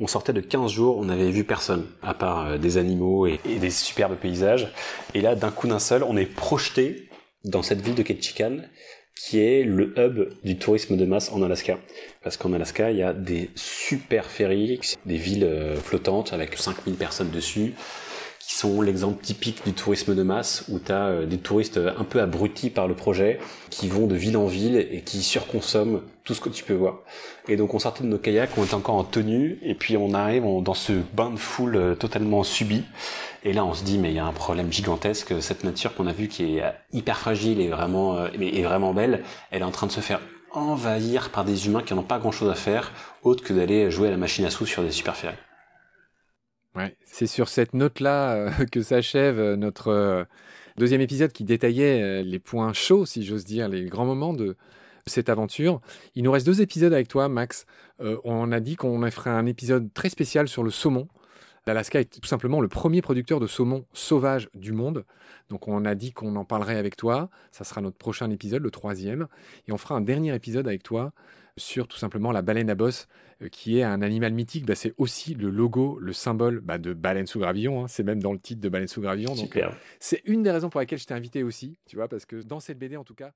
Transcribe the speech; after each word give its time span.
On 0.00 0.06
sortait 0.06 0.32
de 0.32 0.40
15 0.40 0.70
jours, 0.70 0.98
on 0.98 1.06
n'avait 1.06 1.30
vu 1.30 1.44
personne, 1.44 1.86
à 2.02 2.14
part 2.14 2.46
euh, 2.46 2.58
des 2.58 2.78
animaux 2.78 3.26
et, 3.26 3.40
des 3.44 3.70
superbes 3.70 4.16
paysages. 4.16 4.72
Et 5.14 5.20
là, 5.20 5.34
d'un 5.34 5.50
coup 5.50 5.66
d'un 5.66 5.80
seul, 5.80 6.04
on 6.04 6.16
est 6.16 6.26
projeté 6.26 7.08
dans 7.44 7.62
cette 7.62 7.80
ville 7.80 7.96
de 7.96 8.02
Ketchikan, 8.02 8.58
qui 9.16 9.40
est 9.40 9.64
le 9.64 9.92
hub 9.98 10.28
du 10.44 10.56
tourisme 10.56 10.96
de 10.96 11.04
masse 11.04 11.32
en 11.32 11.42
Alaska. 11.42 11.78
Parce 12.22 12.36
qu'en 12.36 12.52
Alaska, 12.52 12.92
il 12.92 12.98
y 12.98 13.02
a 13.02 13.12
des 13.12 13.50
super 13.56 14.26
ferries, 14.26 14.78
des 15.04 15.16
villes 15.16 15.44
euh, 15.44 15.76
flottantes 15.76 16.32
avec 16.32 16.56
5000 16.56 16.94
personnes 16.94 17.30
dessus, 17.30 17.74
sont 18.58 18.82
l'exemple 18.82 19.22
typique 19.22 19.64
du 19.64 19.72
tourisme 19.72 20.16
de 20.16 20.22
masse, 20.24 20.64
où 20.68 20.80
tu 20.80 20.90
as 20.90 21.06
euh, 21.06 21.26
des 21.26 21.38
touristes 21.38 21.78
un 21.78 22.02
peu 22.02 22.20
abrutis 22.20 22.70
par 22.70 22.88
le 22.88 22.94
projet, 22.94 23.38
qui 23.70 23.86
vont 23.88 24.08
de 24.08 24.16
ville 24.16 24.36
en 24.36 24.46
ville 24.46 24.76
et 24.76 25.02
qui 25.02 25.22
surconsomment 25.22 26.00
tout 26.24 26.34
ce 26.34 26.40
que 26.40 26.48
tu 26.48 26.64
peux 26.64 26.74
voir. 26.74 26.98
Et 27.46 27.56
donc 27.56 27.74
on 27.74 27.78
sortait 27.78 28.02
de 28.02 28.08
nos 28.08 28.18
kayaks, 28.18 28.50
on 28.56 28.64
était 28.64 28.74
encore 28.74 28.96
en 28.96 29.04
tenue, 29.04 29.58
et 29.62 29.74
puis 29.74 29.96
on 29.96 30.12
arrive 30.12 30.42
dans 30.62 30.74
ce 30.74 30.92
bain 31.14 31.30
de 31.30 31.36
foule 31.36 31.76
euh, 31.76 31.94
totalement 31.94 32.42
subi. 32.42 32.82
Et 33.44 33.52
là 33.52 33.64
on 33.64 33.74
se 33.74 33.84
dit 33.84 33.96
mais 33.98 34.10
il 34.10 34.16
y 34.16 34.18
a 34.18 34.26
un 34.26 34.32
problème 34.32 34.72
gigantesque, 34.72 35.40
cette 35.40 35.62
nature 35.62 35.94
qu'on 35.94 36.08
a 36.08 36.12
vue 36.12 36.26
qui 36.26 36.58
est 36.58 36.64
hyper 36.92 37.18
fragile 37.18 37.60
et 37.60 37.68
vraiment, 37.68 38.16
euh, 38.16 38.28
et 38.40 38.62
vraiment 38.62 38.92
belle, 38.92 39.22
elle 39.52 39.62
est 39.62 39.64
en 39.64 39.70
train 39.70 39.86
de 39.86 39.92
se 39.92 40.00
faire 40.00 40.20
envahir 40.52 41.30
par 41.30 41.44
des 41.44 41.66
humains 41.66 41.82
qui 41.82 41.94
n'ont 41.94 42.02
pas 42.02 42.18
grand 42.18 42.32
chose 42.32 42.50
à 42.50 42.54
faire, 42.54 42.92
autre 43.22 43.44
que 43.44 43.52
d'aller 43.52 43.90
jouer 43.90 44.08
à 44.08 44.10
la 44.10 44.16
machine 44.16 44.44
à 44.44 44.50
sous 44.50 44.66
sur 44.66 44.82
des 44.82 44.90
super 44.90 45.14
c'est 47.04 47.26
sur 47.26 47.48
cette 47.48 47.74
note-là 47.74 48.34
euh, 48.34 48.50
que 48.72 48.82
s'achève 48.82 49.38
euh, 49.38 49.56
notre 49.56 49.88
euh, 49.88 50.24
deuxième 50.76 51.00
épisode 51.00 51.32
qui 51.32 51.44
détaillait 51.44 52.22
les 52.22 52.38
points 52.38 52.72
chauds, 52.72 53.06
si 53.06 53.24
j'ose 53.24 53.44
dire, 53.44 53.68
les 53.68 53.86
grands 53.86 54.06
moments 54.06 54.32
de 54.32 54.56
cette 55.06 55.28
aventure. 55.28 55.80
Il 56.14 56.22
nous 56.22 56.30
reste 56.30 56.46
deux 56.46 56.60
épisodes 56.60 56.92
avec 56.92 57.08
toi, 57.08 57.28
Max. 57.28 57.66
on 57.98 58.52
a 58.52 58.60
dit 58.60 58.76
qu'on 58.76 59.10
ferait 59.10 59.30
un 59.30 59.46
épisode 59.46 59.92
très 59.92 60.08
spécial 60.08 60.46
sur 60.46 60.62
le 60.62 60.70
saumon. 60.70 61.08
L'Alaska 61.66 62.00
est 62.00 62.20
tout 62.20 62.28
simplement 62.28 62.60
le 62.60 62.68
premier 62.68 63.02
producteur 63.02 63.40
de 63.40 63.46
saumon 63.46 63.84
sauvage 63.92 64.48
du 64.54 64.72
monde. 64.72 65.04
Donc 65.48 65.66
on 65.66 65.84
a 65.84 65.94
dit 65.94 66.12
qu'on 66.12 66.36
en 66.36 66.44
parlerait 66.44 66.76
avec 66.76 66.96
toi. 66.96 67.28
Ça 67.50 67.64
sera 67.64 67.80
notre 67.80 67.96
prochain 67.96 68.30
épisode, 68.30 68.62
le 68.62 68.70
troisième. 68.70 69.26
Et 69.66 69.72
on 69.72 69.78
fera 69.78 69.96
un 69.96 70.00
dernier 70.00 70.34
épisode 70.34 70.68
avec 70.68 70.82
toi 70.84 71.12
sur 71.58 71.88
tout 71.88 71.98
simplement 71.98 72.32
la 72.32 72.42
baleine 72.42 72.70
à 72.70 72.74
bosse, 72.74 73.08
euh, 73.42 73.48
qui 73.48 73.78
est 73.78 73.82
un 73.82 74.02
animal 74.02 74.32
mythique. 74.32 74.66
Bah, 74.66 74.74
c'est 74.74 74.94
aussi 74.96 75.34
le 75.34 75.50
logo, 75.50 75.98
le 76.00 76.12
symbole 76.12 76.60
bah, 76.60 76.78
de 76.78 76.92
baleine 76.94 77.26
sous 77.26 77.38
gravillon. 77.38 77.84
Hein. 77.84 77.88
C'est 77.88 78.02
même 78.02 78.22
dans 78.22 78.32
le 78.32 78.38
titre 78.38 78.60
de 78.60 78.68
baleine 78.68 78.88
sous 78.88 79.00
gravillon. 79.00 79.34
Super. 79.34 79.76
c'est 80.00 80.22
une 80.24 80.42
des 80.42 80.50
raisons 80.50 80.70
pour 80.70 80.80
lesquelles 80.80 80.98
je 80.98 81.06
t'ai 81.06 81.14
invité 81.14 81.42
aussi, 81.42 81.76
tu 81.86 81.96
vois, 81.96 82.08
parce 82.08 82.24
que 82.24 82.36
dans 82.36 82.60
cette 82.60 82.78
BD, 82.78 82.96
en 82.96 83.04
tout 83.04 83.14
cas, 83.14 83.32